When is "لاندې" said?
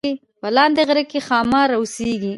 0.55-0.81